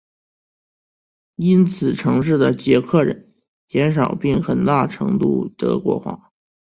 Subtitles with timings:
[1.35, 3.31] 因此城市的捷克人
[3.67, 6.31] 减少并很大程度德国化。